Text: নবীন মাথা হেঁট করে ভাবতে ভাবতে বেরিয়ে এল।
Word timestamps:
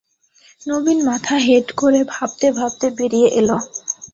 নবীন 0.65 0.99
মাথা 1.09 1.35
হেঁট 1.45 1.67
করে 1.77 1.99
ভাবতে 2.13 2.47
ভাবতে 2.57 2.87
বেরিয়ে 2.97 3.29
এল। 3.39 3.49